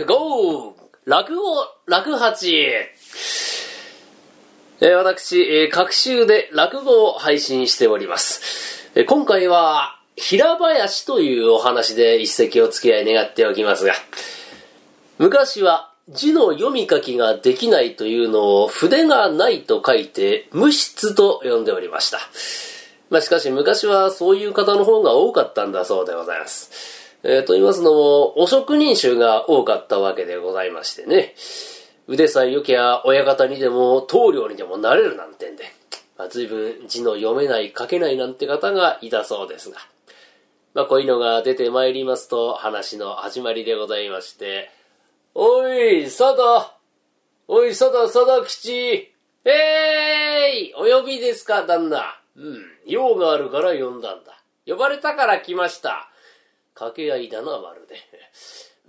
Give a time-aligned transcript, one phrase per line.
[0.00, 0.74] クゴー
[1.04, 1.42] 落語、
[1.86, 2.56] 落八。
[2.56, 8.88] えー私、えー各週で落語を配信しております。
[8.94, 13.92] えー今回は、平林というお話で一席お付き合い願っておきますが、
[15.18, 22.20] 昔は字の読み書きができないというのを筆がないと書いて無筆と呼んでおりました。
[23.10, 26.99] まあしかし昔はそういう方の方が多かったんだそうでございます。
[27.22, 31.34] えーと言いますのも、お職人衆が多かったわけでございましてね。
[32.06, 35.64] 腕さえ良きゃ親方にでも棟梁にでもなれるなんてんで、
[36.18, 39.78] まあ、随分字の読めない書けないなんて方がいたそうですが。
[40.74, 44.70] まあこういうのが出てまいりますと話の始まりでございまして、
[45.34, 46.74] おい、佐田
[47.46, 49.12] おい、佐田、佐田吉
[49.44, 52.20] えーいお呼びですか、旦那。
[52.36, 54.42] うん、用があるから呼んだんだ。
[54.66, 56.09] 呼ばれたから来ました。
[56.80, 57.96] 掛け合いだな、まるで。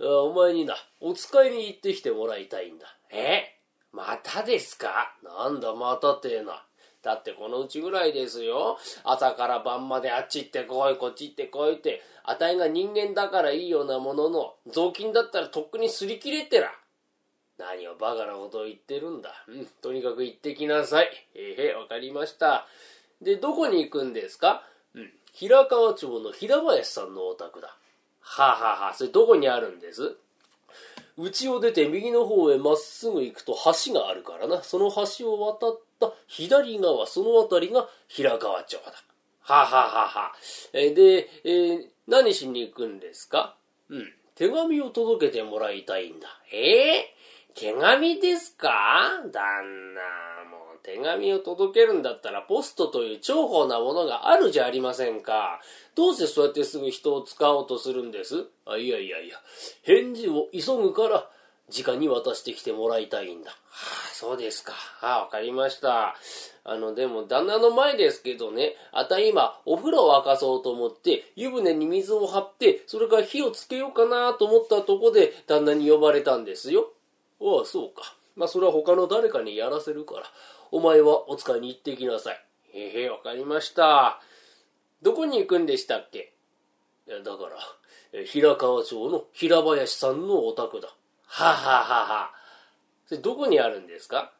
[0.00, 2.86] お前にな、お使いに行ってきてもらいたいんだ。
[3.10, 3.58] え？
[3.92, 5.14] またですか？
[5.22, 6.64] なんだ、またってえな。
[7.02, 8.78] だってこのうちぐらいですよ。
[9.04, 16.72] 朝から晩まであっち行ってこい、こっち行ってこいって、あたいが人間だからいいようなものの、雑巾だったらとっくに擦り切れてら。
[17.58, 19.44] 何をバカなことを言ってるんだ。
[19.46, 21.10] うん、とにかく行ってきなさい。
[21.34, 22.66] えへ、わかりました。
[23.20, 24.64] で、どこに行くんですか？
[24.94, 27.76] うん、平川町の平林さんのお宅だ。
[28.22, 28.56] はあ、は
[28.86, 30.16] はあ、それどこにあるんです？
[31.18, 33.54] 家を出て右の方へまっすぐ行くと
[33.86, 34.62] 橋があるからな。
[34.62, 38.92] その橋を渡った左側、その辺りが平川町だ。
[39.42, 40.32] はあ、ははは、
[40.72, 43.54] えで、えー何しに行くんですか？
[43.88, 44.12] うん。
[44.34, 46.28] 手紙を届けてもらいたいんだ。
[46.52, 47.60] えー？
[47.60, 49.20] 手紙ですか？
[49.32, 50.00] 旦那、
[50.50, 55.60] もう手紙を届けるんだったらポストという重宝なものがあるじゃありませんか。
[55.94, 58.46] どうしてそうやってすぐ人を使おうとするんです？
[58.66, 59.36] あ、いやいやいや、
[59.82, 61.28] 返事を急ぐから、
[61.74, 63.50] 直に渡してきてもらいたいんだ。
[63.50, 64.72] はあ、そうですか。
[64.72, 66.16] はあ、わかりました。
[66.64, 76.90] あの、でも、旦那の前ですけどね、あた今、お風呂を沸かそうと思って、湯船に水を張って、それから火をつけようかなと思ったとこで、旦那に呼ばれたんですよ。
[77.40, 78.14] ああ、そうか。
[78.36, 80.22] まあ、それは他の誰かにやらせるから、
[80.72, 82.44] お前はお使いに行ってきなさい。
[82.72, 84.20] へへ、わかりました。
[85.02, 86.32] どこに行くんでしたっけ？
[87.06, 87.44] いや、だか
[88.14, 90.88] ら、平川町の平林さんのお宅だ。
[91.26, 92.30] は、ははは、
[93.06, 94.32] それどこにあるんですか？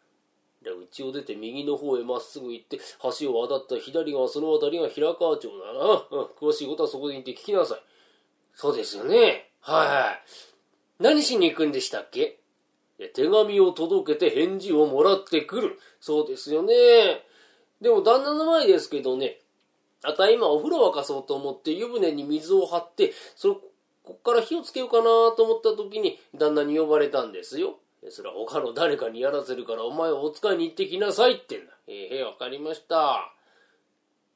[0.62, 2.78] で家を出て右の方へまっすぐ行って、
[3.20, 6.06] 橋を渡った左側、その辺りが平川町だな。
[6.10, 7.78] うん、詳しいことはそこで行って聞きなさい。
[8.54, 9.50] そうですよね。
[9.60, 10.22] はいはい。
[11.00, 12.38] 何しに行くんでしたっけ？
[13.08, 15.78] 手紙を届けて返事をもらってくる。
[16.00, 16.74] そうですよね。
[17.80, 19.40] でも旦那の前ですけどね、
[20.02, 23.60] あた今お風呂沸かそうと思って湯船に水を張って、そ、
[24.04, 25.04] こから火をつけようかな
[25.36, 27.78] と思った時に旦那に呼ばれたんですよ。
[28.10, 31.72] それは他の誰かにやらせるからお前はお使いに行ってきなさいってんだ。
[31.86, 33.32] ええわかりました。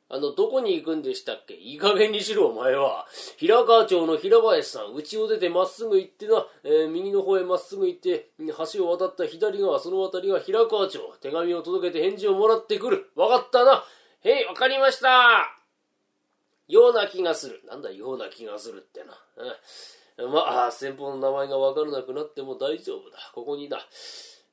[0.09, 1.55] あの、どこに行くんでしたっけ？
[1.55, 3.07] いい加減にしろ、お前は。
[3.39, 8.31] 平川町の平林さん、家を出てまっすぐ行ってな、えー右の方へまっすぐ行って、
[8.73, 11.01] 橋を渡った左側、その辺りが平川町。
[11.21, 13.11] 手紙を届けて返事をもらってくる。
[13.17, 13.85] わかったな？
[14.23, 15.53] へい、わかりました。
[16.69, 17.63] ような気がする。
[17.69, 19.13] なんだ、ような気がするってな。
[20.19, 23.19] うん、まあ、先方の名前がわからなくなっても大丈夫だ。
[23.35, 23.81] ここにだ。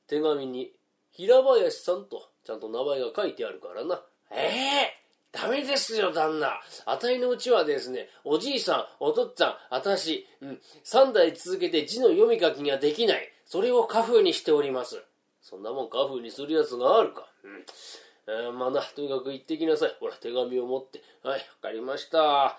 [0.08, 0.72] 手紙に、
[1.12, 4.02] 平林さんと、ちゃんと名前が書いてあるからな。
[4.32, 5.03] ええ
[5.34, 6.60] ダメですよ、旦那。
[6.86, 13.28] あたいのうちはですね、おじいさん、お父っつぁん、あたし、うん、三代続けて字の読み書きができない。
[13.44, 15.02] それを家風にしております。
[15.42, 17.26] そんなもん家風にするやつがあるか。
[17.42, 17.66] うん。
[18.26, 19.96] えーまあな、とにかく行ってきなさい。
[19.98, 21.02] ほら、手紙を持って。
[21.24, 22.44] はい、わかりました。
[22.46, 22.56] あ、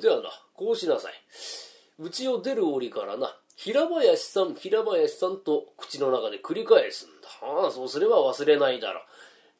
[0.00, 1.12] ではな、こうしなさい。
[1.98, 7.28] 家を出る折からな、平林さん、平林さんと口の中で繰り返すんだ。
[7.64, 9.02] ああ、そうすれば忘れないだろう。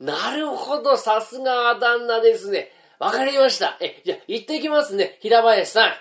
[0.03, 2.73] なるほど、さすがは旦那ですね。
[2.99, 3.79] わかりました。
[3.81, 5.93] え、じゃあ、行ってきますね、平林さん。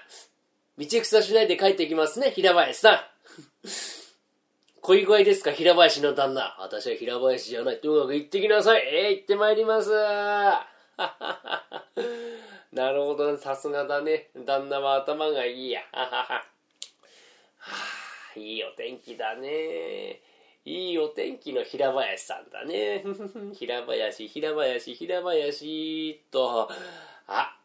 [0.79, 2.99] 道草しないで帰ってきますね、平林さん。
[4.81, 6.57] 恋声ですか、平林の旦那。
[6.59, 7.79] 私は平林じゃない。
[7.79, 8.81] とにかく行ってきなさい。
[8.87, 9.91] えー、行ってまいります。
[12.73, 14.31] なるほど、ねさすがだね。
[14.35, 15.83] 旦那は頭がいいや。
[15.91, 16.43] ははは。
[18.35, 20.23] いいお天気だね。
[20.63, 23.03] いいお天気の平林さんだね。
[23.53, 26.69] 平林、平林、平林と。
[27.27, 27.57] あ、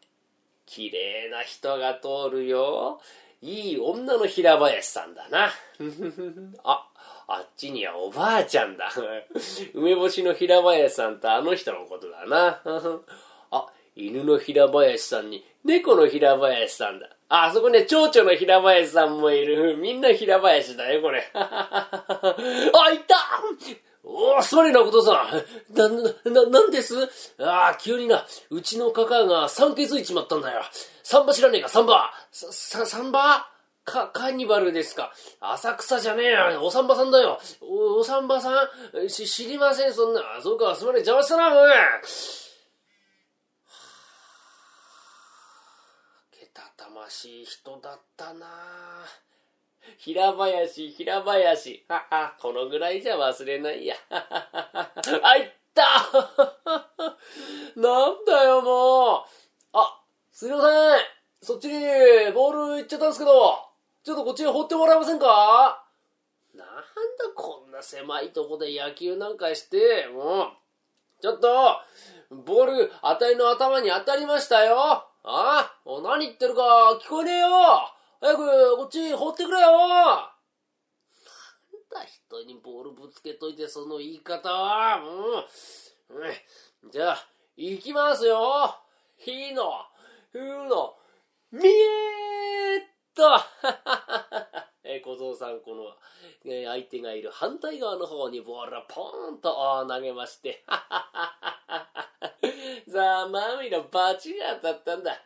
[0.65, 2.99] 綺麗な人が通るよ。
[3.41, 5.51] いい女の平林さんだな。
[6.63, 6.87] あ、
[7.27, 8.91] あっちにはおばあちゃんだ。
[9.75, 12.61] 梅干しの平林さんとあの人のことだな。
[13.51, 17.09] あ、犬の平林さんに猫の平林さんだ。
[17.29, 19.75] あ、そこね、蝶々の平林さんもいる。
[19.81, 21.29] みんな平林だよ、これ。
[21.35, 22.35] あ、
[22.93, 23.15] いた
[24.03, 25.27] おー、それなことさ
[25.69, 25.75] ん。
[25.75, 26.95] な、な、なんです？
[27.39, 30.63] ああ、急にな、うちのカカが酸欠いちまったんだよ。
[31.03, 32.13] サンバ知らねえか、サンバ。
[32.31, 33.49] さ、さ、サンバ
[33.83, 35.13] か、カニバルですか。
[35.41, 36.63] 浅草じゃねえよ。
[36.65, 37.39] おさんばさんだよ。
[37.61, 39.09] お、おさんばさん？
[39.09, 40.21] し、知りません、そんな。
[40.41, 41.71] そうか、すまねえ、邪魔したな、おい。
[46.31, 48.47] けたたましい人だったな
[49.99, 51.85] 平林、平林。
[51.87, 53.95] はは、このぐらいじゃ忘れないや。
[54.09, 55.83] あ、いった
[57.79, 59.23] なんだよ、もう。
[59.73, 60.01] あ、
[60.31, 60.99] すいません。
[61.41, 63.59] そっちにボール行っちゃったんですけど。
[64.03, 65.85] ちょっとこっちに放ってもらえませんか？
[66.55, 66.83] なんだ
[67.35, 70.51] こんな狭いとこで野球なんかして、もう、
[71.21, 71.79] ちょっと、
[72.31, 75.06] ボール、あたりの頭に当たりましたよ。
[75.23, 76.61] ああ何言ってるか
[77.03, 77.47] 聞こえねえよ。
[78.19, 79.67] 早く、こっち放ってくれよ。
[79.67, 80.29] なん
[81.91, 84.99] だ人にボールぶつけといてその言い方は。
[84.99, 86.15] もう、
[86.83, 88.75] うん、じゃあ、行きますよ。
[89.17, 89.85] ひの、
[90.31, 90.95] ふの、
[91.51, 92.83] みえーっ
[93.13, 93.23] と、
[94.83, 95.95] え、小僧さん、この、
[96.45, 101.46] え、相手がいる反対側の方にボールをポーンと投げまして、さ
[102.99, 105.21] あ、マミのバチが当たったんだ。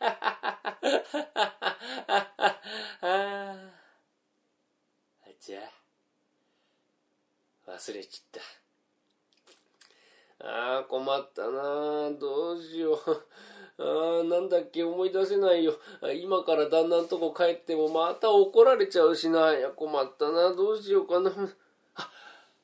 [3.02, 3.56] あ
[5.44, 5.60] じゃ
[7.66, 8.40] あ、忘れちった。
[10.46, 12.98] ああ、困ったなどうしよう。
[13.78, 15.74] ああ、なんだっけ、思い出せないよ。
[16.22, 19.56] 今から旦那のとこ帰ってもまた怒られちゃうしな。
[19.56, 20.54] いや、困ったな。
[20.54, 21.30] どうしようかな。
[21.96, 22.10] あ、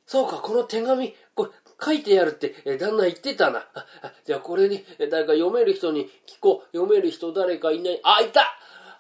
[0.07, 3.67] そうか、この手紙、これ、書いてやるって、え旦那言ってたな。
[4.03, 6.77] あじゃあこれに、誰か読める人に聞こう。
[6.77, 8.01] 読める人誰かいない。
[8.03, 8.43] あ、いた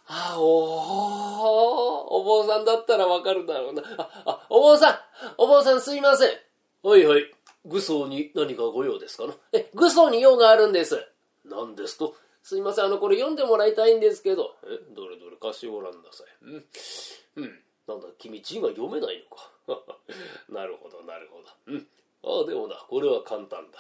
[0.06, 3.82] あ、おお坊さんだったらわかるだろうな。
[3.98, 4.98] あ、あ、お坊さん
[5.36, 6.30] お坊さんすいません。
[6.82, 7.30] はいはい。
[7.66, 11.06] 愚僧に何かご用ですかなえ、愚僧に用があるんです。
[11.44, 12.14] 何ですと？
[12.42, 14.56] すいません、あの、これ読んでもらいたいんですけど。
[14.64, 16.26] え、どれどれ貸してごらんなさい。
[16.44, 16.66] うん。
[17.36, 17.64] うん。
[17.86, 19.50] なんだ、君字が読めないのか。
[20.48, 21.44] なるほど、なるほど。
[21.66, 21.88] うん。
[22.24, 23.78] ああ、でもな、これは簡単だ。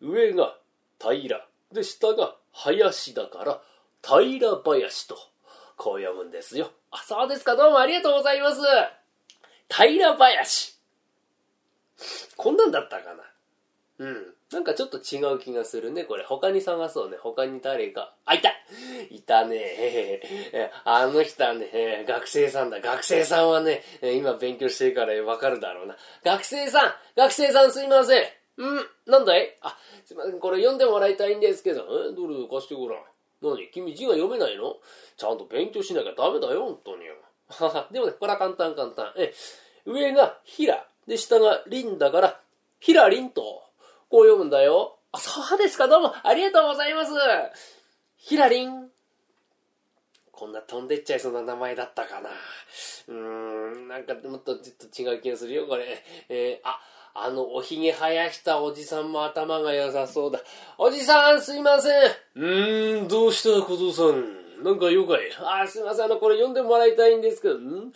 [0.00, 0.56] 上が
[1.00, 1.46] 平。
[1.72, 3.62] で、下が林だから、
[4.02, 5.16] 平林と、
[5.76, 6.72] こう読むんですよ。
[6.90, 7.56] あ、そうですか。
[7.56, 8.60] どうもありがとうございます。
[9.68, 10.78] 平林。
[12.36, 13.22] こんなんだったかな。
[13.98, 14.34] うん。
[14.52, 16.24] なんかちょっと違う気がするね、これ。
[16.24, 17.16] 他に探そうね。
[17.20, 18.14] 他に誰か。
[18.24, 18.50] あ、いた
[19.10, 20.22] いたね。
[20.84, 22.80] あの人はね、学生さんだ。
[22.80, 25.96] 学生さんはね、今勉強してるからわかるだろうな。
[26.24, 28.22] 学生さん学生さんすいません。
[28.22, 28.26] ん
[29.06, 29.56] なんだい？
[29.62, 30.40] あ、すいません。
[30.40, 31.82] これ読んでもらいたいんですけど。
[32.10, 33.02] えどれ貸してごらん。
[33.42, 33.68] 何？
[33.70, 34.76] 君字が読めないの？
[35.16, 37.04] ちゃんと勉強しなきゃダメだよ、本当に。
[37.92, 39.12] でもね、これは簡単簡単。
[39.16, 39.32] え、
[39.84, 40.86] 上がひら。
[41.06, 42.40] で、下がりんだから、
[42.78, 43.67] ひらりんと。
[44.08, 44.98] こう読むんだよ。
[45.12, 47.12] あ、そうですか、どうも、ありがとうございます。
[48.16, 48.90] ひらりん。
[50.32, 52.30] こんな飛んでっちゃいそうな名前だったかな。
[53.08, 56.02] うーん、なんかもっとちょっと違う気がするよ、これ。
[56.28, 56.80] えー、あ、
[57.14, 60.40] あの、おひげ生やしたおじさんも頭が良さそうだ。
[60.78, 62.02] おじさん、すいません。
[62.36, 64.62] うーん、どうした、小僧さん。
[64.62, 65.30] なんかよかい。
[65.40, 67.54] あ、すいません、あの、これ読んでもらいたいんですけど。
[67.56, 67.92] ん？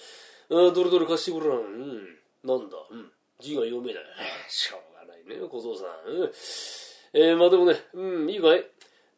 [0.50, 1.58] あ、どれどれ貸してごらん。
[1.58, 2.18] うん。
[2.44, 2.76] なんだ？
[2.90, 3.12] うん。
[3.40, 4.04] 字が読めない。
[4.48, 4.91] しょう
[5.40, 5.88] ね、小僧さん。
[7.14, 8.64] えー、まあでもね、うん、いいかい？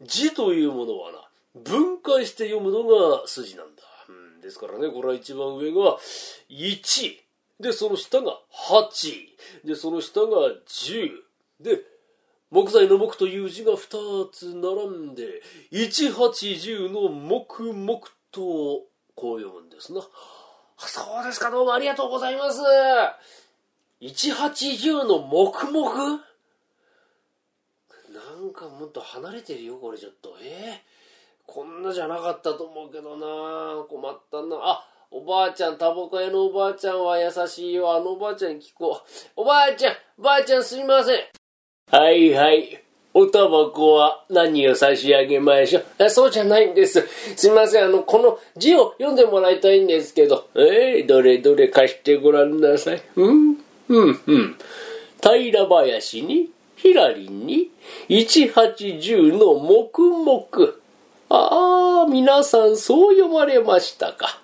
[0.03, 1.19] 字というものはな、
[1.55, 3.83] 分解して読むのが筋なんだ。
[4.09, 5.99] うん、ですからね、これは一番上が
[6.51, 7.17] 1。
[7.61, 8.41] で、その下が
[8.71, 9.67] 8。
[9.67, 11.11] で、その下が10。
[11.61, 11.81] で、
[12.51, 15.43] 木材の木という字が2つ並んで、
[15.73, 18.83] 180の木木と、
[19.15, 20.01] こう読むんですな。
[20.77, 22.61] そうですか、どうもありがとうございます。
[24.05, 25.95] 180の黙々？
[25.97, 26.21] な
[28.49, 30.37] んかもっと離れてるよ、これちょっと。
[30.43, 34.57] えー、こんなじゃなかったと思うけどな困ったな。
[34.61, 37.97] あ、おばあちゃん、タバコ屋のおばあちゃんは優しいよ。
[37.97, 39.09] あのおばあちゃんに聞こう。
[39.37, 41.19] おばあちゃん、おばあちゃんすみません。
[41.91, 42.81] はいはい。
[43.17, 46.11] おタバコは何を差し上げましょう？
[46.11, 47.07] そうじゃないんです。
[47.37, 47.85] すみません。
[47.85, 50.49] あの、この字を読んでもらいたいんですけど。
[50.57, 53.03] えー、どれどれ貸してごらんなさい。
[53.15, 53.54] うん？
[53.89, 54.57] うんうん。
[55.23, 57.71] 平林に、ひらりんに、
[58.09, 60.75] 一八十の黙々。
[61.31, 64.39] ああ、皆さんそう読まれましたか。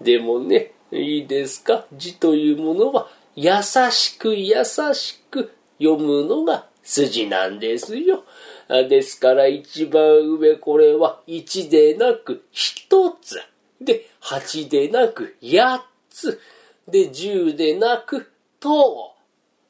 [0.00, 3.50] でもね、いいですか字というものは優
[3.90, 8.24] しく優しく読むのが筋なんですよ。
[8.68, 10.02] ですから一番
[10.38, 13.40] 上これは1でなく1つ。
[13.80, 16.40] で、8でなく8つ。
[16.86, 18.30] で、10でなく
[18.64, 19.14] と。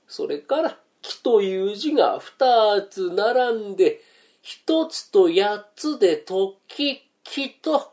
[0.06, 4.00] それから木という字が2つ並んで、
[4.44, 7.92] 1つと8つで時木と、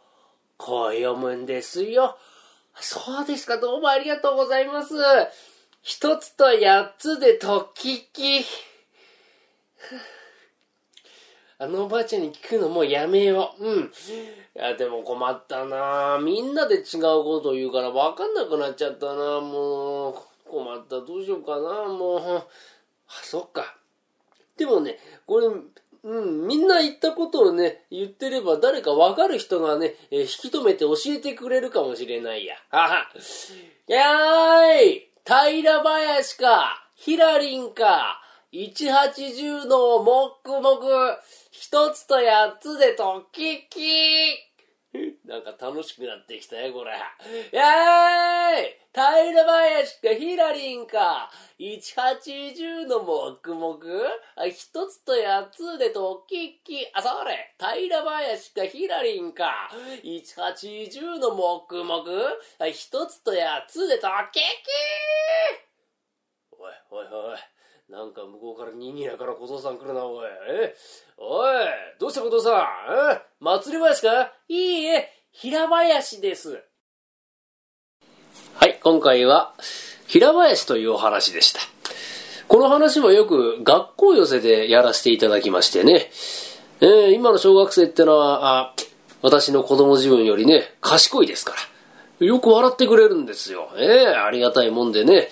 [0.58, 2.18] こう読むんですよ。
[2.76, 4.94] そうですか、どうもありがとうございます。
[5.82, 8.46] 一つと八つでときき。
[11.58, 13.66] あのおばあちゃんに聞くのもうやめよう。
[13.66, 13.84] うん。
[13.86, 13.90] い
[14.54, 20.31] や、でも困ったなみんなで違うこと言うから分かんなくなっちゃったなもう。
[20.52, 21.00] 困った。
[21.02, 22.38] どうしようかなもう。
[22.38, 22.46] あ、
[23.24, 23.78] そっか。
[24.58, 25.48] でもね、これ、
[26.04, 32.56] うん、みんな言ったことをね、言ってれば誰かわかる人がね、えー、引き止めて教えてくれるかもしれないや。
[32.70, 33.08] はは。
[33.88, 38.22] やーい平林かヒラリンか
[38.54, 40.86] 180のもっくもく
[41.52, 44.51] 一つと八つでときき
[45.26, 46.92] なんか楽しくなってきたよ、これ。
[46.92, 48.78] やーい！
[48.94, 51.32] 平林かヒラリンか。
[51.58, 53.78] 180の黙々
[54.50, 56.86] 一つと八つでときき。
[56.94, 59.72] あ、それ平林かヒラリンか。
[60.04, 62.04] 180の黙々
[62.74, 64.44] 一つと八つでときき！
[66.52, 67.38] おいおいおい。
[67.92, 70.26] なんか向こうからにぎやから小僧さん来るな、おい。
[70.50, 70.74] え？
[71.18, 71.56] おい、
[72.00, 72.62] どうした小僧さん？
[73.16, 73.22] え？
[73.42, 74.32] 祭り林か？
[74.48, 76.64] いいえ、平林です。
[78.56, 79.54] はい、今回は、
[80.08, 81.60] 平林というお話でした。
[82.48, 86.12] この話もよく学校寄せでやらせていただきましてね。
[86.80, 88.76] えー、今の小学生ってのは、あ
[89.22, 91.56] 私の子供自分よりね、賢いですか
[92.22, 92.26] ら。
[92.26, 93.70] よく笑ってくれるんですよ。
[93.76, 95.28] ええー、ありがたいもんでね。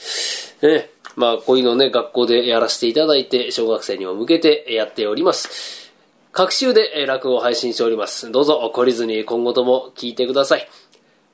[0.62, 5.92] えーまあ、こういうのをね、学校でやらせていただいて、小学生にも向けてやっております。
[6.32, 8.32] 各週で落語を配信しております。
[8.32, 10.70] どうぞ懲りずに今後とも聞いてください。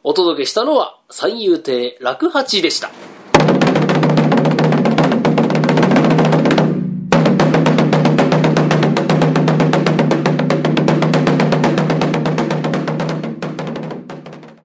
[0.03, 2.91] お届けしたのは、三遊亭楽八でした。